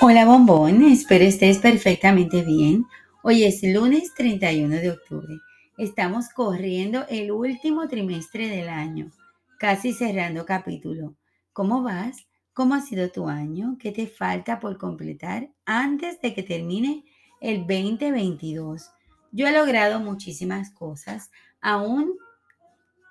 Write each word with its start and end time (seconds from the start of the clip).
Hola 0.00 0.24
bombón, 0.24 0.84
espero 0.84 1.24
estés 1.24 1.58
perfectamente 1.58 2.42
bien. 2.42 2.84
Hoy 3.22 3.44
es 3.44 3.62
lunes 3.62 4.14
31 4.14 4.76
de 4.76 4.90
octubre. 4.90 5.34
Estamos 5.78 6.28
corriendo 6.28 7.04
el 7.08 7.32
último 7.32 7.88
trimestre 7.88 8.48
del 8.48 8.68
año, 8.68 9.10
casi 9.58 9.92
cerrando 9.92 10.46
capítulo. 10.46 11.16
¿Cómo 11.52 11.82
vas? 11.82 12.26
¿Cómo 12.52 12.74
ha 12.74 12.80
sido 12.80 13.10
tu 13.10 13.28
año? 13.28 13.76
¿Qué 13.80 13.90
te 13.90 14.06
falta 14.06 14.60
por 14.60 14.78
completar 14.78 15.50
antes 15.64 16.20
de 16.20 16.34
que 16.34 16.42
termine 16.42 17.04
el 17.40 17.66
2022? 17.66 18.90
Yo 19.32 19.46
he 19.46 19.52
logrado 19.52 20.00
muchísimas 20.00 20.70
cosas, 20.70 21.30
aún 21.60 22.16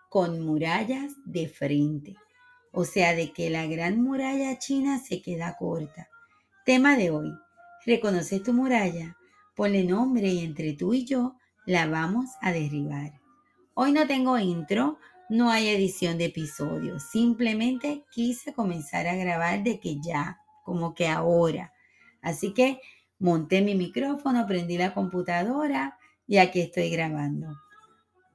con 0.09 0.46
murallas 0.46 1.14
de 1.25 1.48
frente. 1.48 2.16
O 2.78 2.84
sea, 2.84 3.16
de 3.16 3.32
que 3.32 3.50
la 3.50 3.66
gran 3.68 4.02
muralla 4.04 4.60
china 4.60 5.00
se 5.00 5.21
queda 5.21 5.55
corta. 5.58 6.10
Tema 6.66 6.98
de 6.98 7.09
hoy. 7.09 7.31
¿Reconoces 7.86 8.44
tu 8.44 8.52
muralla? 8.52 9.16
Ponle 9.55 9.86
nombre 9.86 10.27
y 10.27 10.44
entre 10.44 10.73
tú 10.73 10.94
y 10.94 11.05
yo 11.05 11.38
la 11.66 11.88
vamos 11.88 12.31
a 12.41 12.52
derribar. 12.52 13.14
Hoy 13.76 13.94
no 13.94 14.05
tengo 14.08 14.38
intro, 14.38 15.00
no 15.30 15.52
hay 15.52 15.70
edición 15.70 16.17
de 16.17 16.26
episodios. 16.26 17.03
Simplemente 17.03 18.03
quise 18.12 18.53
comenzar 18.53 19.08
a 19.08 19.16
grabar 19.16 19.64
de 19.64 19.80
que 19.80 20.02
ya, 20.02 20.42
como 20.66 20.94
que 20.94 21.08
ahora. 21.08 21.72
Así 22.22 22.53
que 22.53 22.81
monté 23.20 23.62
mi 23.62 23.76
micrófono, 23.76 24.45
prendí 24.48 24.78
la 24.78 24.94
computadora 24.94 25.98
y 26.28 26.39
aquí 26.39 26.59
estoy 26.59 26.89
grabando. 26.89 27.55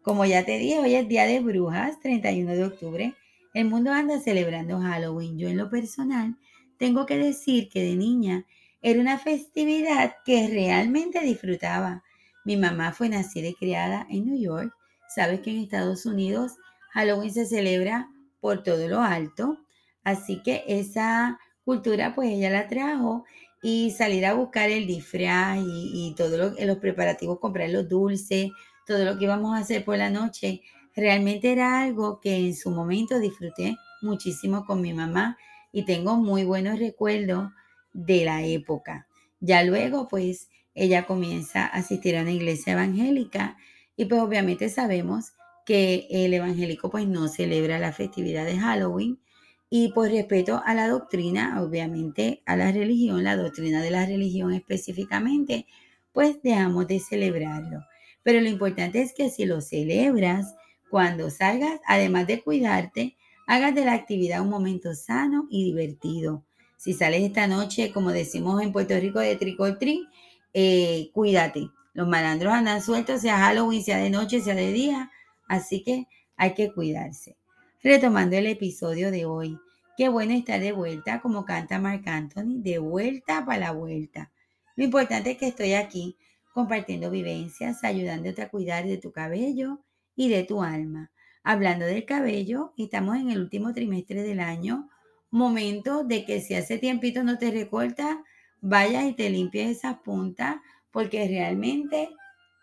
Como 0.00 0.24
ya 0.24 0.46
te 0.46 0.56
dije, 0.56 0.78
hoy 0.78 0.94
es 0.94 1.06
Día 1.06 1.26
de 1.26 1.40
Brujas, 1.40 2.00
31 2.00 2.52
de 2.52 2.64
octubre. 2.64 3.14
El 3.52 3.66
mundo 3.66 3.92
anda 3.92 4.20
celebrando 4.20 4.80
Halloween. 4.80 5.38
Yo 5.38 5.48
en 5.48 5.56
lo 5.56 5.68
personal 5.68 6.36
tengo 6.78 7.06
que 7.06 7.18
decir 7.18 7.68
que 7.68 7.82
de 7.82 7.96
niña 7.96 8.46
era 8.82 9.00
una 9.00 9.18
festividad 9.18 10.14
que 10.24 10.48
realmente 10.48 11.20
disfrutaba. 11.20 12.02
Mi 12.44 12.56
mamá 12.56 12.92
fue 12.92 13.08
nacida 13.08 13.48
y 13.48 13.54
criada 13.54 14.06
en 14.08 14.26
New 14.26 14.40
York. 14.40 14.72
Sabes 15.14 15.40
que 15.40 15.50
en 15.50 15.58
Estados 15.58 16.06
Unidos 16.06 16.52
Halloween 16.92 17.32
se 17.32 17.46
celebra 17.46 18.08
por 18.40 18.62
todo 18.62 18.88
lo 18.88 19.00
alto. 19.00 19.58
Así 20.04 20.42
que 20.42 20.64
esa 20.66 21.38
cultura 21.64 22.14
pues 22.14 22.30
ella 22.30 22.50
la 22.50 22.68
trajo 22.68 23.24
y 23.62 23.90
salir 23.90 24.24
a 24.26 24.34
buscar 24.34 24.70
el 24.70 24.86
disfraz 24.86 25.58
y, 25.62 26.14
todos 26.16 26.54
los 26.58 26.78
preparativos, 26.78 27.38
comprar 27.38 27.68
los 27.70 27.88
dulces, 27.88 28.50
todo 28.86 29.04
lo 29.04 29.18
que 29.18 29.24
íbamos 29.24 29.54
a 29.54 29.60
hacer 29.60 29.84
por 29.84 29.98
la 29.98 30.08
noche, 30.08 30.62
realmente 30.94 31.52
era 31.52 31.80
algo 31.82 32.20
que 32.20 32.36
en 32.36 32.54
su 32.54 32.70
momento 32.70 33.18
disfruté 33.18 33.76
muchísimo 34.02 34.64
con 34.64 34.80
mi 34.80 34.92
mamá 34.92 35.36
y 35.72 35.84
tengo 35.84 36.16
muy 36.16 36.44
buenos 36.44 36.78
recuerdos 36.78 37.50
de 37.92 38.24
la 38.24 38.44
época. 38.44 39.06
Ya 39.40 39.62
luego 39.62 40.08
pues 40.08 40.48
ella 40.74 41.06
comienza 41.06 41.64
a 41.64 41.78
asistir 41.78 42.16
a 42.16 42.22
una 42.22 42.32
iglesia 42.32 42.72
evangélica 42.74 43.56
y 43.96 44.06
pues 44.06 44.20
obviamente 44.20 44.68
sabemos 44.68 45.32
que 45.66 46.06
el 46.10 46.32
evangélico 46.34 46.90
pues 46.90 47.06
no 47.06 47.28
celebra 47.28 47.78
la 47.78 47.92
festividad 47.92 48.44
de 48.44 48.58
Halloween 48.58 49.20
y 49.68 49.92
por 49.92 50.08
respeto 50.10 50.60
a 50.64 50.74
la 50.74 50.88
doctrina, 50.88 51.62
obviamente 51.62 52.42
a 52.44 52.56
la 52.56 52.72
religión, 52.72 53.22
la 53.22 53.36
doctrina 53.36 53.80
de 53.80 53.92
la 53.92 54.04
religión 54.04 54.52
específicamente, 54.52 55.66
pues 56.12 56.42
dejamos 56.42 56.88
de 56.88 56.98
celebrarlo. 56.98 57.84
Pero 58.24 58.40
lo 58.40 58.48
importante 58.48 59.00
es 59.00 59.12
que 59.12 59.30
si 59.30 59.46
lo 59.46 59.60
celebras, 59.60 60.56
cuando 60.90 61.30
salgas, 61.30 61.80
además 61.86 62.26
de 62.26 62.42
cuidarte, 62.42 63.16
hagas 63.46 63.74
de 63.74 63.84
la 63.84 63.94
actividad 63.94 64.42
un 64.42 64.50
momento 64.50 64.94
sano 64.94 65.46
y 65.50 65.64
divertido. 65.64 66.44
Si 66.76 66.94
sales 66.94 67.22
esta 67.22 67.46
noche, 67.46 67.92
como 67.92 68.10
decimos 68.10 68.60
en 68.62 68.72
Puerto 68.72 68.98
Rico, 68.98 69.20
de 69.20 69.36
tricotri, 69.36 70.08
eh, 70.52 71.10
cuídate. 71.12 71.70
Los 71.92 72.08
malandros 72.08 72.52
andan 72.52 72.82
sueltos, 72.82 73.20
sea 73.20 73.38
Halloween, 73.38 73.82
sea 73.82 73.98
de 73.98 74.10
noche, 74.10 74.40
sea 74.40 74.54
de 74.54 74.72
día. 74.72 75.10
Así 75.48 75.82
que 75.82 76.06
hay 76.36 76.54
que 76.54 76.72
cuidarse. 76.72 77.36
Retomando 77.82 78.36
el 78.36 78.46
episodio 78.46 79.10
de 79.10 79.26
hoy, 79.26 79.58
qué 79.96 80.08
bueno 80.08 80.32
estar 80.32 80.60
de 80.60 80.72
vuelta, 80.72 81.20
como 81.20 81.44
canta 81.44 81.78
Marc 81.78 82.06
Anthony, 82.08 82.62
de 82.62 82.78
vuelta 82.78 83.44
para 83.44 83.58
la 83.58 83.72
vuelta. 83.72 84.30
Lo 84.76 84.84
importante 84.84 85.32
es 85.32 85.38
que 85.38 85.48
estoy 85.48 85.74
aquí 85.74 86.16
compartiendo 86.52 87.10
vivencias, 87.10 87.84
ayudándote 87.84 88.42
a 88.42 88.48
cuidar 88.48 88.86
de 88.86 88.96
tu 88.96 89.12
cabello 89.12 89.80
y 90.20 90.28
de 90.28 90.44
tu 90.44 90.62
alma. 90.62 91.10
Hablando 91.42 91.86
del 91.86 92.04
cabello, 92.04 92.74
estamos 92.76 93.16
en 93.16 93.30
el 93.30 93.40
último 93.40 93.72
trimestre 93.72 94.22
del 94.22 94.40
año, 94.40 94.90
momento 95.30 96.04
de 96.04 96.26
que 96.26 96.42
si 96.42 96.52
hace 96.52 96.76
tiempito 96.76 97.24
no 97.24 97.38
te 97.38 97.50
recortas, 97.50 98.18
vayas 98.60 99.06
y 99.06 99.14
te 99.14 99.30
limpies 99.30 99.78
esas 99.78 99.96
puntas 100.00 100.56
porque 100.90 101.26
realmente 101.26 102.10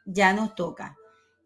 ya 0.05 0.33
nos 0.33 0.53
toca. 0.53 0.95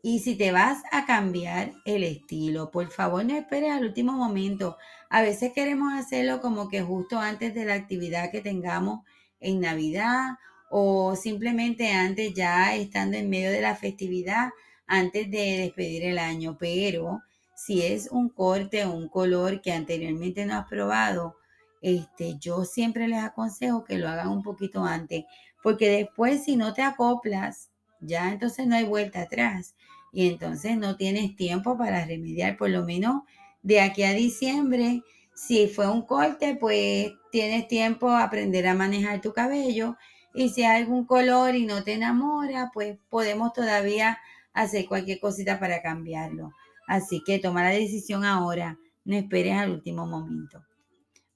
Y 0.04 0.20
si 0.20 0.36
te 0.36 0.52
vas 0.52 0.84
a 0.92 1.06
cambiar 1.06 1.72
el 1.86 2.04
estilo, 2.04 2.72
por 2.72 2.92
favor 2.92 3.24
no 3.24 3.38
esperes 3.38 3.72
al 3.72 3.86
último 3.86 4.12
momento. 4.12 4.76
A 5.10 5.22
veces 5.22 5.54
queremos 5.54 5.94
hacerlo 5.94 6.42
como 6.42 6.68
que 6.68 6.82
justo 6.82 7.20
antes 7.20 7.54
de 7.54 7.64
la 7.64 7.76
actividad 7.76 8.32
que 8.32 8.42
tengamos 8.42 9.06
en 9.40 9.62
Navidad 9.62 10.32
o 10.70 11.16
simplemente 11.16 11.94
antes 11.94 12.34
ya 12.34 12.76
estando 12.76 13.16
en 13.16 13.30
medio 13.30 13.50
de 13.50 13.62
la 13.62 13.78
festividad, 13.78 14.50
antes 14.92 15.32
de 15.32 15.58
despedir 15.58 16.04
el 16.04 16.20
año. 16.20 16.58
Pero 16.60 17.22
si 17.56 17.82
es 17.82 18.10
un 18.12 18.30
corte 18.30 18.84
o 18.84 18.92
un 18.92 19.08
color 19.08 19.62
que 19.62 19.72
anteriormente 19.72 20.46
no 20.46 20.56
has 20.56 20.68
probado, 20.68 21.38
este, 21.82 22.36
yo 22.40 22.66
siempre 22.66 23.08
les 23.08 23.24
aconsejo 23.24 23.86
que 23.86 23.98
lo 23.98 24.10
hagan 24.10 24.28
un 24.28 24.44
poquito 24.44 24.84
antes, 24.84 25.24
porque 25.64 25.90
después 25.90 26.44
si 26.44 26.58
no 26.58 26.74
te 26.74 26.82
acoplas, 26.82 27.70
ya 28.02 28.32
entonces 28.32 28.68
no 28.68 28.76
hay 28.76 28.84
vuelta 28.84 29.22
atrás 29.22 29.76
y 30.12 30.28
entonces 30.28 30.78
no 30.78 30.98
tienes 30.98 31.36
tiempo 31.36 31.78
para 31.78 32.06
remediar, 32.06 32.58
por 32.58 32.70
lo 32.70 32.84
menos 32.84 33.22
de 33.64 33.80
aquí 33.80 34.04
a 34.04 34.14
diciembre. 34.14 35.04
Si 35.34 35.68
fue 35.68 35.90
un 35.90 36.02
corte, 36.02 36.58
pues 36.60 37.14
tienes 37.32 37.68
tiempo 37.68 38.10
a 38.10 38.24
aprender 38.24 38.68
a 38.68 38.76
manejar 38.76 39.22
tu 39.22 39.32
cabello. 39.32 39.96
Y 40.34 40.50
si 40.50 40.64
hay 40.64 40.82
algún 40.82 41.06
color 41.06 41.56
y 41.56 41.66
no 41.66 41.84
te 41.84 41.94
enamora, 41.94 42.72
pues 42.74 42.98
podemos 43.10 43.54
todavía 43.54 44.20
hacer 44.54 44.86
cualquier 44.88 45.20
cosita 45.20 45.60
para 45.60 45.82
cambiarlo. 45.82 46.52
Así 46.88 47.22
que 47.26 47.40
toma 47.40 47.64
la 47.64 47.70
decisión 47.70 48.26
ahora, 48.26 48.78
no 49.06 49.16
esperes 49.16 49.54
al 49.54 49.72
último 49.72 50.06
momento. 50.06 50.64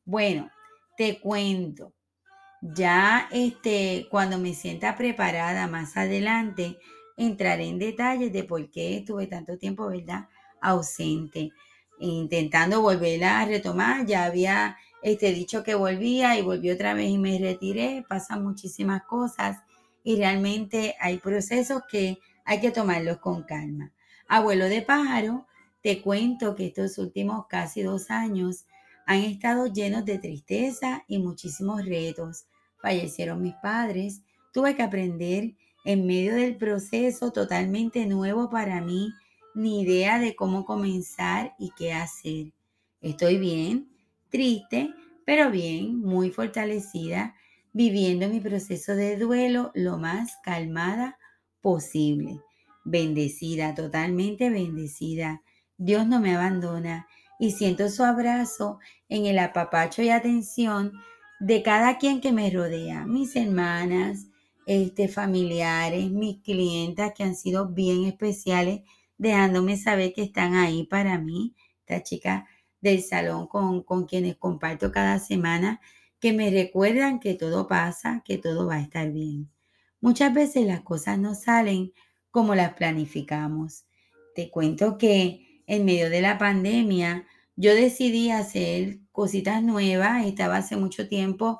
Bueno, 0.03 0.49
te 0.97 1.19
cuento. 1.19 1.93
Ya 2.61 3.29
este, 3.31 4.07
cuando 4.09 4.37
me 4.37 4.53
sienta 4.53 4.95
preparada 4.95 5.67
más 5.67 5.97
adelante, 5.97 6.77
entraré 7.17 7.67
en 7.67 7.79
detalles 7.79 8.33
de 8.33 8.43
por 8.43 8.69
qué 8.71 8.97
estuve 8.97 9.27
tanto 9.27 9.57
tiempo, 9.57 9.87
¿verdad? 9.87 10.27
Ausente, 10.61 11.51
intentando 11.99 12.81
volver 12.81 13.23
a 13.23 13.45
retomar. 13.45 14.05
Ya 14.05 14.25
había 14.25 14.77
este, 15.03 15.31
dicho 15.31 15.63
que 15.63 15.75
volvía 15.75 16.37
y 16.37 16.41
volví 16.41 16.71
otra 16.71 16.93
vez 16.93 17.09
y 17.09 17.17
me 17.17 17.37
retiré. 17.37 18.03
Pasan 18.07 18.43
muchísimas 18.43 19.03
cosas 19.03 19.57
y 20.03 20.17
realmente 20.17 20.95
hay 20.99 21.17
procesos 21.17 21.83
que 21.89 22.19
hay 22.45 22.61
que 22.61 22.71
tomarlos 22.71 23.17
con 23.17 23.43
calma. 23.43 23.91
Abuelo 24.27 24.65
de 24.65 24.81
pájaro, 24.81 25.47
te 25.81 26.01
cuento 26.01 26.55
que 26.55 26.67
estos 26.67 26.97
últimos 26.97 27.47
casi 27.47 27.81
dos 27.81 28.09
años 28.09 28.65
han 29.05 29.19
estado 29.19 29.67
llenos 29.67 30.05
de 30.05 30.19
tristeza 30.19 31.03
y 31.07 31.19
muchísimos 31.19 31.85
retos. 31.85 32.45
Fallecieron 32.81 33.41
mis 33.41 33.55
padres, 33.55 34.21
tuve 34.53 34.75
que 34.75 34.83
aprender 34.83 35.55
en 35.83 36.05
medio 36.07 36.35
del 36.35 36.55
proceso 36.55 37.31
totalmente 37.31 38.05
nuevo 38.05 38.49
para 38.49 38.81
mí, 38.81 39.11
ni 39.53 39.81
idea 39.81 40.19
de 40.19 40.35
cómo 40.35 40.65
comenzar 40.65 41.53
y 41.59 41.71
qué 41.77 41.93
hacer. 41.93 42.51
Estoy 43.01 43.37
bien, 43.37 43.89
triste, 44.29 44.91
pero 45.25 45.51
bien, 45.51 45.99
muy 45.99 46.31
fortalecida, 46.31 47.35
viviendo 47.73 48.27
mi 48.27 48.39
proceso 48.39 48.95
de 48.95 49.17
duelo 49.17 49.71
lo 49.75 49.97
más 49.97 50.37
calmada 50.43 51.17
posible. 51.65 52.41
Bendecida, 52.83 53.73
totalmente 53.73 54.51
bendecida. 54.51 55.41
Dios 55.77 56.05
no 56.05 56.19
me 56.19 56.35
abandona 56.35 57.07
y 57.39 57.53
siento 57.53 57.89
su 57.89 58.03
abrazo 58.03 58.77
en 59.09 59.25
el 59.25 59.39
apapacho 59.39 60.03
y 60.03 60.11
atención 60.11 60.93
de 61.39 61.63
cada 61.63 61.97
quien 61.97 62.21
que 62.21 62.31
me 62.31 62.51
rodea, 62.51 63.07
mis 63.07 63.35
hermanas, 63.35 64.27
este, 64.67 65.07
familiares, 65.07 66.11
mis 66.11 66.43
clientas 66.43 67.13
que 67.15 67.23
han 67.23 67.35
sido 67.35 67.69
bien 67.69 68.05
especiales, 68.05 68.81
dejándome 69.17 69.75
saber 69.75 70.13
que 70.13 70.21
están 70.21 70.53
ahí 70.53 70.83
para 70.83 71.17
mí, 71.17 71.55
esta 71.79 72.03
chica 72.03 72.47
del 72.79 73.01
salón 73.01 73.47
con, 73.47 73.81
con 73.81 74.05
quienes 74.05 74.35
comparto 74.35 74.91
cada 74.91 75.17
semana, 75.17 75.81
que 76.19 76.31
me 76.31 76.51
recuerdan 76.51 77.19
que 77.19 77.33
todo 77.33 77.67
pasa, 77.67 78.21
que 78.23 78.37
todo 78.37 78.67
va 78.67 78.75
a 78.75 78.81
estar 78.81 79.11
bien. 79.11 79.49
Muchas 80.01 80.33
veces 80.33 80.65
las 80.65 80.81
cosas 80.81 81.17
no 81.17 81.35
salen 81.35 81.93
como 82.31 82.55
las 82.55 82.73
planificamos. 82.73 83.85
Te 84.35 84.49
cuento 84.49 84.97
que 84.97 85.63
en 85.67 85.85
medio 85.85 86.09
de 86.09 86.21
la 86.21 86.37
pandemia 86.37 87.25
yo 87.55 87.73
decidí 87.73 88.29
hacer 88.31 88.99
cositas 89.11 89.63
nuevas. 89.63 90.25
Estaba 90.25 90.57
hace 90.57 90.75
mucho 90.75 91.07
tiempo 91.07 91.59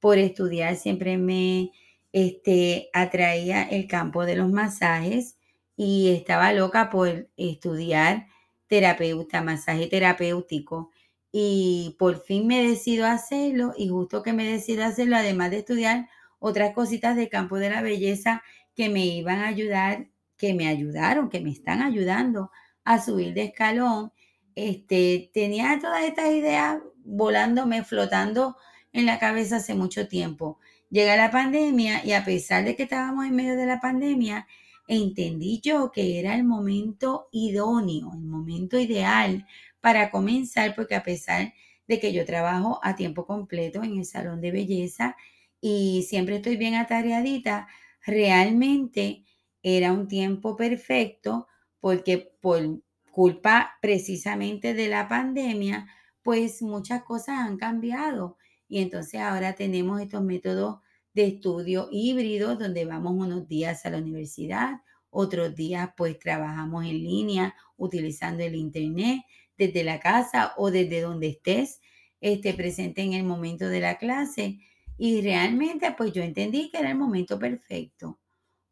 por 0.00 0.18
estudiar, 0.18 0.76
siempre 0.76 1.18
me 1.18 1.70
este, 2.12 2.90
atraía 2.92 3.62
el 3.62 3.86
campo 3.86 4.24
de 4.24 4.36
los 4.36 4.50
masajes 4.50 5.36
y 5.76 6.08
estaba 6.10 6.52
loca 6.52 6.90
por 6.90 7.28
estudiar 7.36 8.26
terapeuta, 8.66 9.42
masaje 9.42 9.86
terapéutico. 9.86 10.90
Y 11.32 11.96
por 11.98 12.22
fin 12.22 12.46
me 12.46 12.66
decido 12.66 13.06
hacerlo 13.06 13.74
y 13.76 13.88
justo 13.88 14.22
que 14.22 14.32
me 14.32 14.44
decido 14.44 14.84
hacerlo, 14.84 15.16
además 15.16 15.50
de 15.50 15.58
estudiar 15.58 16.08
otras 16.38 16.74
cositas 16.74 17.16
de 17.16 17.28
campo 17.28 17.58
de 17.58 17.70
la 17.70 17.82
belleza 17.82 18.42
que 18.74 18.88
me 18.88 19.06
iban 19.06 19.38
a 19.38 19.48
ayudar, 19.48 20.08
que 20.36 20.54
me 20.54 20.68
ayudaron, 20.68 21.30
que 21.30 21.40
me 21.40 21.50
están 21.50 21.82
ayudando 21.82 22.50
a 22.84 23.00
subir 23.00 23.34
de 23.34 23.44
escalón. 23.44 24.12
Este, 24.54 25.30
tenía 25.32 25.78
todas 25.80 26.04
estas 26.04 26.30
ideas 26.30 26.78
volándome, 27.04 27.84
flotando 27.84 28.56
en 28.92 29.06
la 29.06 29.18
cabeza 29.18 29.56
hace 29.56 29.74
mucho 29.74 30.08
tiempo. 30.08 30.58
Llega 30.90 31.16
la 31.16 31.30
pandemia 31.30 32.04
y 32.04 32.12
a 32.12 32.24
pesar 32.24 32.64
de 32.64 32.76
que 32.76 32.84
estábamos 32.84 33.26
en 33.26 33.34
medio 33.34 33.56
de 33.56 33.66
la 33.66 33.80
pandemia, 33.80 34.46
entendí 34.88 35.60
yo 35.60 35.90
que 35.90 36.20
era 36.20 36.34
el 36.34 36.44
momento 36.44 37.28
idóneo, 37.32 38.12
el 38.14 38.24
momento 38.24 38.78
ideal 38.78 39.46
para 39.80 40.10
comenzar, 40.10 40.74
porque 40.74 40.94
a 40.94 41.02
pesar 41.02 41.52
de 41.88 42.00
que 42.00 42.12
yo 42.12 42.24
trabajo 42.24 42.80
a 42.82 42.96
tiempo 42.96 43.26
completo 43.26 43.82
en 43.82 43.98
el 43.98 44.04
salón 44.04 44.40
de 44.40 44.50
belleza 44.50 45.16
y 45.60 46.04
siempre 46.08 46.36
estoy 46.36 46.56
bien 46.56 46.74
atareadita, 46.74 47.68
realmente 48.04 49.24
era 49.62 49.92
un 49.92 50.08
tiempo 50.08 50.56
perfecto 50.56 51.48
porque 51.80 52.32
por 52.40 52.80
culpa 53.10 53.78
precisamente 53.80 54.74
de 54.74 54.88
la 54.88 55.08
pandemia, 55.08 55.88
pues 56.22 56.62
muchas 56.62 57.02
cosas 57.02 57.38
han 57.40 57.56
cambiado 57.56 58.36
y 58.68 58.80
entonces 58.80 59.20
ahora 59.20 59.54
tenemos 59.54 60.00
estos 60.00 60.22
métodos 60.22 60.80
de 61.14 61.28
estudio 61.28 61.88
híbridos 61.90 62.58
donde 62.58 62.84
vamos 62.84 63.14
unos 63.14 63.48
días 63.48 63.86
a 63.86 63.90
la 63.90 63.98
universidad, 63.98 64.82
otros 65.10 65.54
días 65.54 65.90
pues 65.96 66.18
trabajamos 66.18 66.84
en 66.84 66.98
línea 67.02 67.54
utilizando 67.76 68.42
el 68.42 68.54
internet 68.54 69.22
desde 69.56 69.82
la 69.82 69.98
casa 69.98 70.52
o 70.56 70.70
desde 70.70 71.00
donde 71.00 71.28
estés 71.28 71.80
este, 72.20 72.52
presente 72.54 73.02
en 73.02 73.14
el 73.14 73.24
momento 73.24 73.68
de 73.68 73.80
la 73.80 73.98
clase. 73.98 74.58
Y 74.98 75.20
realmente 75.22 75.92
pues 75.96 76.12
yo 76.12 76.22
entendí 76.22 76.70
que 76.70 76.78
era 76.78 76.90
el 76.90 76.98
momento 76.98 77.38
perfecto. 77.38 78.18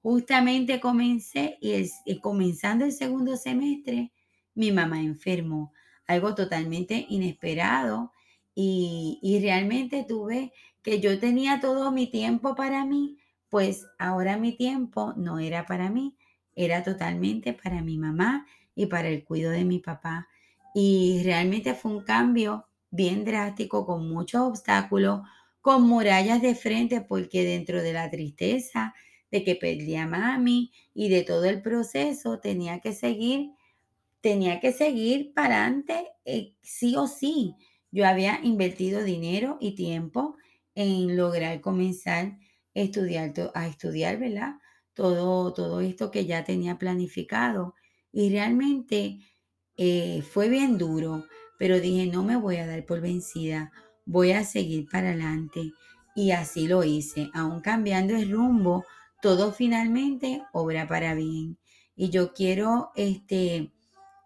Justamente 0.02 0.80
comencé 0.80 1.58
y 1.60 2.20
comenzando 2.20 2.84
el 2.84 2.92
segundo 2.92 3.36
semestre, 3.36 4.12
mi 4.54 4.72
mamá 4.72 5.00
enfermó, 5.00 5.72
algo 6.06 6.34
totalmente 6.34 7.06
inesperado 7.08 8.12
y, 8.54 9.18
y 9.22 9.40
realmente 9.40 10.04
tuve 10.06 10.52
que 10.82 11.00
yo 11.00 11.18
tenía 11.18 11.60
todo 11.60 11.90
mi 11.92 12.06
tiempo 12.10 12.54
para 12.54 12.84
mí, 12.84 13.18
pues 13.48 13.86
ahora 13.98 14.36
mi 14.36 14.52
tiempo 14.56 15.14
no 15.16 15.38
era 15.38 15.64
para 15.66 15.90
mí, 15.90 16.16
era 16.54 16.82
totalmente 16.82 17.54
para 17.54 17.82
mi 17.82 17.98
mamá 17.98 18.46
y 18.74 18.86
para 18.86 19.08
el 19.08 19.24
cuidado 19.24 19.54
de 19.54 19.64
mi 19.64 19.78
papá. 19.78 20.28
Y 20.74 21.22
realmente 21.24 21.74
fue 21.74 21.92
un 21.92 22.04
cambio 22.04 22.66
bien 22.90 23.24
drástico, 23.24 23.86
con 23.86 24.08
muchos 24.08 24.42
obstáculos, 24.42 25.22
con 25.64 25.88
murallas 25.88 26.42
de 26.42 26.54
frente, 26.54 27.00
porque 27.00 27.42
dentro 27.42 27.82
de 27.82 27.94
la 27.94 28.10
tristeza 28.10 28.92
de 29.30 29.44
que 29.44 29.56
perdí 29.56 29.96
a 29.96 30.06
mami 30.06 30.72
y 30.92 31.08
de 31.08 31.22
todo 31.22 31.46
el 31.46 31.62
proceso 31.62 32.38
tenía 32.38 32.80
que 32.80 32.92
seguir, 32.92 33.48
tenía 34.20 34.60
que 34.60 34.72
seguir 34.72 35.32
para 35.32 35.62
adelante 35.64 36.08
eh, 36.26 36.52
sí 36.60 36.96
o 36.96 37.06
sí. 37.06 37.54
Yo 37.90 38.06
había 38.06 38.40
invertido 38.42 39.02
dinero 39.04 39.56
y 39.58 39.74
tiempo 39.74 40.36
en 40.74 41.16
lograr 41.16 41.62
comenzar 41.62 42.36
a 42.74 42.80
estudiar, 43.66 44.18
¿verdad? 44.18 44.56
Todo, 44.92 45.54
todo 45.54 45.80
esto 45.80 46.10
que 46.10 46.26
ya 46.26 46.44
tenía 46.44 46.76
planificado. 46.78 47.74
Y 48.12 48.28
realmente 48.28 49.20
eh, 49.78 50.20
fue 50.20 50.50
bien 50.50 50.76
duro, 50.76 51.24
pero 51.58 51.80
dije, 51.80 52.04
no 52.04 52.22
me 52.22 52.36
voy 52.36 52.56
a 52.56 52.66
dar 52.66 52.84
por 52.84 53.00
vencida, 53.00 53.72
voy 54.04 54.32
a 54.32 54.44
seguir 54.44 54.88
para 54.88 55.10
adelante. 55.10 55.72
Y 56.14 56.30
así 56.30 56.68
lo 56.68 56.84
hice, 56.84 57.30
aún 57.34 57.60
cambiando 57.60 58.14
el 58.14 58.30
rumbo, 58.30 58.84
todo 59.20 59.52
finalmente 59.52 60.42
obra 60.52 60.86
para 60.86 61.14
bien. 61.14 61.58
Y 61.96 62.10
yo 62.10 62.32
quiero 62.32 62.92
este, 62.94 63.72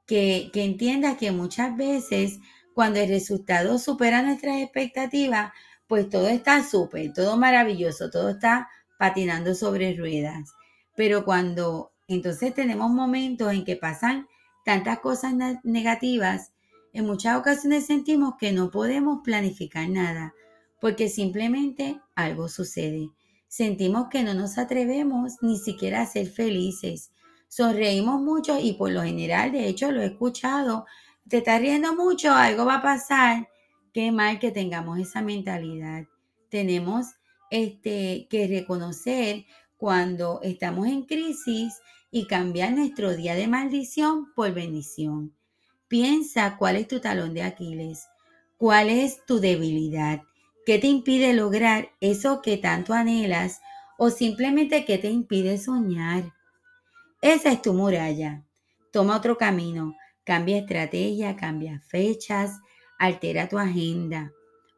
que, 0.07 0.51
que 0.53 0.65
entiendas 0.65 1.17
que 1.17 1.31
muchas 1.33 1.77
veces 1.77 2.39
cuando 2.75 3.01
el 3.01 3.09
resultado 3.09 3.79
supera 3.79 4.23
nuestras 4.23 4.61
expectativas, 4.61 5.53
pues 5.87 6.09
todo 6.09 6.29
está 6.29 6.63
súper, 6.63 7.13
todo 7.13 7.37
maravilloso, 7.37 8.11
todo 8.11 8.31
está 8.31 8.69
patinando 8.99 9.55
sobre 9.55 9.97
ruedas. 9.97 10.53
Pero 10.95 11.25
cuando 11.25 11.93
entonces 12.09 12.55
tenemos 12.55 12.91
momentos 12.91 13.53
en 13.53 13.65
que 13.65 13.77
pasan 13.77 14.27
tantas 14.65 14.99
cosas 15.01 15.35
negativas, 15.63 16.53
en 16.93 17.07
muchas 17.07 17.39
ocasiones 17.39 17.87
sentimos 17.87 18.35
que 18.39 18.53
no 18.53 18.71
podemos 18.71 19.21
planificar 19.23 19.89
nada, 19.89 20.35
porque 20.81 21.09
simplemente 21.09 22.01
algo 22.15 22.49
sucede. 22.49 23.11
Sentimos 23.49 24.09
que 24.09 24.23
no 24.23 24.35
nos 24.35 24.59
atrevemos 24.59 25.35
ni 25.43 25.59
siquiera 25.59 26.03
a 26.03 26.07
ser 26.07 26.29
felices. 26.29 27.13
Sonreímos 27.49 28.21
mucho 28.21 28.59
y 28.61 28.75
por 28.75 28.91
lo 28.91 29.03
general, 29.03 29.53
de 29.53 29.69
hecho 29.69 29.91
lo 29.91 30.03
he 30.03 30.07
escuchado, 30.07 30.85
te 31.29 31.39
estás 31.39 31.61
riendo 31.61 31.95
mucho, 31.95 32.33
algo 32.33 32.65
va 32.65 32.77
a 32.77 32.83
pasar 32.83 33.49
qué 33.93 34.13
mal 34.13 34.39
que 34.39 34.51
tengamos 34.51 34.99
esa 34.99 35.23
mentalidad. 35.23 36.05
Tenemos 36.51 37.07
este, 37.51 38.27
que 38.31 38.47
reconocer 38.47 39.47
cuando 39.77 40.41
estamos 40.43 40.87
en 40.87 41.05
crisis 41.05 41.75
y 42.11 42.27
cambiar 42.27 42.73
nuestro 42.73 43.15
día 43.17 43.35
de 43.35 43.49
maldición 43.49 44.33
por 44.35 44.53
bendición. 44.53 45.38
Piensa 45.89 46.57
cuál 46.59 46.77
es 46.77 46.87
tu 46.87 47.01
talón 47.01 47.33
de 47.33 47.43
Aquiles, 47.43 48.09
cuál 48.59 48.91
es 48.91 49.25
tu 49.25 49.41
debilidad, 49.41 50.23
qué 50.67 50.79
te 50.79 50.87
impide 50.87 51.33
lograr 51.33 51.91
eso 52.01 52.43
que 52.43 52.59
tanto 52.59 52.93
anhelas 52.93 53.63
o 53.97 54.11
simplemente 54.11 54.85
qué 54.85 54.99
te 54.99 55.09
impide 55.09 55.57
soñar. 55.57 56.35
Esa 57.23 57.53
es 57.53 57.63
tu 57.63 57.73
muralla. 57.73 58.45
Toma 58.93 59.17
otro 59.17 59.39
camino, 59.39 59.97
cambia 60.25 60.59
estrategia, 60.59 61.37
cambia 61.37 61.81
fechas, 61.81 62.61
altera 62.99 63.49
tu 63.49 63.59
agenda, 63.59 64.33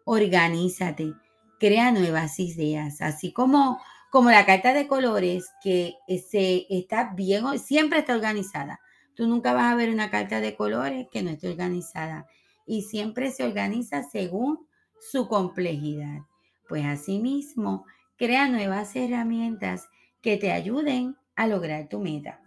organízate, 0.05 1.13
crea 1.59 1.91
nuevas 1.91 2.39
ideas, 2.39 3.01
así 3.01 3.33
como, 3.33 3.81
como 4.11 4.31
la 4.31 4.47
carta 4.47 4.73
de 4.73 4.87
colores 4.87 5.51
que 5.63 5.97
se, 6.31 6.67
está 6.71 7.13
bien, 7.15 7.59
siempre 7.59 7.99
está 7.99 8.15
organizada. 8.15 8.81
Tú 9.15 9.27
nunca 9.27 9.53
vas 9.53 9.73
a 9.73 9.77
ver 9.77 9.91
una 9.91 10.11
carta 10.11 10.41
de 10.41 10.57
colores 10.57 11.07
que 11.11 11.23
no 11.23 11.31
esté 11.31 11.49
organizada 11.49 12.27
y 12.67 12.83
siempre 12.83 13.31
se 13.31 13.45
organiza 13.45 14.03
según 14.03 14.67
su 15.01 15.29
complejidad. 15.29 16.21
Pues 16.69 16.85
asimismo, 16.85 17.85
crea 18.17 18.49
nuevas 18.49 18.95
herramientas 18.95 19.89
que 20.21 20.37
te 20.37 20.53
ayuden 20.53 21.17
a 21.35 21.47
lograr 21.47 21.89
tu 21.89 22.01
meta. 22.01 22.41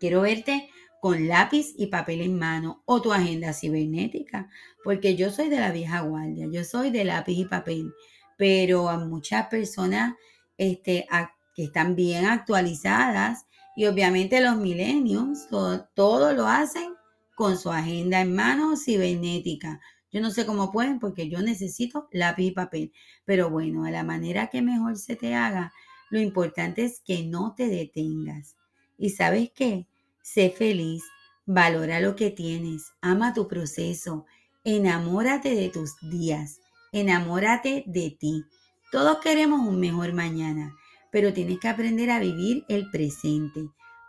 Quiero 0.00 0.22
verte 0.22 0.70
con 1.00 1.28
lápiz 1.28 1.74
y 1.76 1.86
papel 1.86 2.22
en 2.22 2.38
mano 2.38 2.82
o 2.86 3.02
tu 3.02 3.12
agenda 3.12 3.52
cibernética, 3.52 4.48
porque 4.82 5.16
yo 5.16 5.30
soy 5.30 5.48
de 5.48 5.60
la 5.60 5.72
vieja 5.72 6.00
guardia, 6.00 6.46
yo 6.50 6.64
soy 6.64 6.90
de 6.90 7.04
lápiz 7.04 7.38
y 7.38 7.44
papel, 7.44 7.92
pero 8.36 8.88
a 8.88 8.98
muchas 8.98 9.46
personas 9.48 10.14
este, 10.56 11.06
que 11.54 11.64
están 11.64 11.94
bien 11.94 12.26
actualizadas 12.26 13.46
y 13.78 13.86
obviamente 13.86 14.40
los 14.40 14.56
millennials 14.56 15.46
todo, 15.94 16.32
lo 16.32 16.48
hacen 16.48 16.94
con 17.36 17.56
su 17.56 17.70
agenda 17.70 18.20
en 18.20 18.34
mano 18.34 18.76
cibernética. 18.76 19.80
Yo 20.10 20.20
no 20.20 20.32
sé 20.32 20.44
cómo 20.44 20.72
pueden 20.72 20.98
porque 20.98 21.28
yo 21.28 21.42
necesito 21.42 22.08
lápiz 22.10 22.46
y 22.46 22.50
papel, 22.50 22.92
pero 23.24 23.50
bueno, 23.50 23.84
a 23.84 23.92
la 23.92 24.02
manera 24.02 24.48
que 24.48 24.62
mejor 24.62 24.96
se 24.96 25.14
te 25.14 25.36
haga, 25.36 25.72
lo 26.10 26.18
importante 26.18 26.84
es 26.84 27.00
que 27.06 27.22
no 27.22 27.54
te 27.56 27.68
detengas. 27.68 28.56
¿Y 28.98 29.10
sabes 29.10 29.52
qué? 29.54 29.86
Sé 30.24 30.50
feliz, 30.50 31.04
valora 31.46 32.00
lo 32.00 32.16
que 32.16 32.32
tienes, 32.32 32.82
ama 33.00 33.32
tu 33.32 33.46
proceso, 33.46 34.26
enamórate 34.64 35.54
de 35.54 35.68
tus 35.68 35.94
días, 36.10 36.58
enamórate 36.90 37.84
de 37.86 38.10
ti. 38.10 38.42
Todos 38.90 39.18
queremos 39.18 39.60
un 39.60 39.78
mejor 39.78 40.14
mañana, 40.14 40.74
pero 41.10 41.32
tienes 41.32 41.58
que 41.58 41.68
aprender 41.68 42.10
a 42.10 42.20
vivir 42.20 42.64
el 42.68 42.90
presente, 42.90 43.60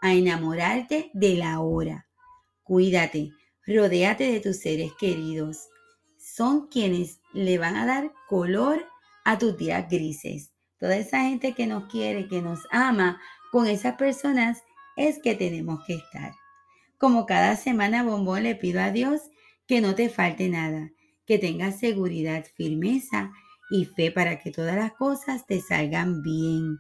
a 0.02 0.14
enamorarte 0.14 1.12
de 1.14 1.36
la 1.36 1.60
hora. 1.60 2.08
Cuídate, 2.64 3.32
rodéate 3.66 4.32
de 4.32 4.40
tus 4.40 4.58
seres 4.58 4.92
queridos. 5.00 5.68
Son 6.18 6.68
quienes 6.68 7.20
le 7.34 7.58
van 7.58 7.76
a 7.76 7.86
dar 7.86 8.12
color 8.28 8.86
a 9.26 9.38
tus 9.38 9.58
días 9.58 9.88
grises. 9.90 10.52
Toda 10.80 10.96
esa 10.96 11.22
gente 11.22 11.54
que 11.54 11.68
nos 11.68 11.86
quiere, 11.86 12.28
que 12.28 12.42
nos 12.42 12.62
ama, 12.72 13.20
con 13.52 13.68
esas 13.68 13.96
personas 13.96 14.64
es 14.96 15.20
que 15.20 15.36
tenemos 15.36 15.84
que 15.86 15.96
estar. 15.96 16.34
Como 16.98 17.26
cada 17.26 17.56
semana, 17.56 18.04
bombón, 18.04 18.44
le 18.44 18.56
pido 18.56 18.82
a 18.82 18.92
Dios 18.92 19.22
que 19.68 19.82
no 19.82 19.96
te 19.96 20.10
falte 20.10 20.50
nada, 20.50 20.92
que 21.26 21.38
tengas 21.38 21.80
seguridad, 21.80 22.46
firmeza 22.56 23.32
y 23.70 23.86
fe 23.86 24.12
para 24.12 24.40
que 24.40 24.52
todas 24.52 24.76
las 24.76 24.94
cosas 24.94 25.46
te 25.46 25.62
salgan 25.62 26.22
bien. 26.22 26.80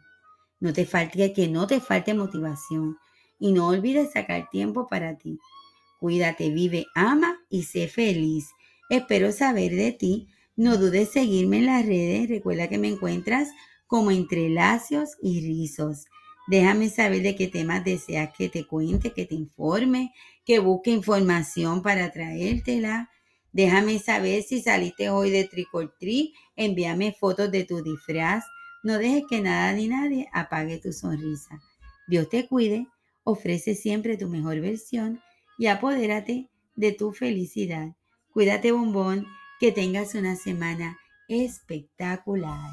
No 0.60 0.74
te 0.74 0.86
falte 0.86 1.34
que 1.34 1.48
no 1.48 1.68
te 1.68 1.80
falte 1.80 2.13
motivación 2.13 2.98
y 3.39 3.51
no 3.51 3.68
olvides 3.68 4.12
sacar 4.12 4.50
tiempo 4.50 4.88
para 4.88 5.18
ti. 5.18 5.39
Cuídate, 6.00 6.50
vive, 6.50 6.86
ama 6.96 7.39
y 7.50 7.63
sé 7.63 7.88
feliz. 7.88 8.50
Espero 8.89 9.32
saber 9.32 9.75
de 9.75 9.92
ti. 9.92 10.28
No 10.56 10.78
dudes 10.78 11.10
seguirme 11.10 11.60
en 11.60 11.66
las 11.68 11.86
redes. 11.86 12.30
Recuerda 12.30 12.68
que 12.68 12.78
me 12.78 12.89
encuentras 12.89 13.50
como 13.88 14.12
entre 14.12 14.50
lacios 14.50 15.18
y 15.22 15.42
rizos. 15.42 16.06
Déjame 16.48 16.89
saber 16.89 17.22
de 17.22 17.36
qué 17.36 17.48
temas 17.48 17.84
deseas 17.84 18.32
que 18.36 18.50
te 18.50 18.66
cuente, 18.66 19.13
que 19.13 19.25
te 19.25 19.36
informe, 19.36 20.13
que 20.46 20.60
busque 20.60 20.92
información 20.92 21.82
para 21.82 22.12
traértela. 22.12 23.10
Déjame 23.51 24.00
saber 24.00 24.44
si 24.44 24.62
saliste 24.62 25.10
hoy 25.10 25.30
de 25.30 25.46
tricoltri. 25.46 26.34
Envíame 26.56 27.13
fotos 27.13 27.51
de 27.51 27.66
tu 27.66 27.84
disfraz. 27.84 28.44
No 28.84 28.98
dejes 28.98 29.24
que 29.30 29.42
nada 29.42 29.74
ni 29.74 29.88
nadie 29.88 30.30
apague 30.34 30.78
tu 30.78 30.94
sonrisa. 30.94 31.60
Dios 32.08 32.30
te 32.30 32.48
cuide, 32.48 32.88
ofrece 33.24 33.76
siempre 33.76 34.18
tu 34.18 34.28
mejor 34.30 34.60
versión 34.62 35.22
y 35.58 35.68
apodérate 35.68 36.50
de 36.76 36.92
tu 36.94 37.12
felicidad. 37.12 37.96
Cuídate, 38.32 38.72
bombón, 38.72 39.28
que 39.60 39.72
tengas 39.72 40.16
una 40.16 40.36
semana 40.36 40.98
espectacular. 41.28 42.72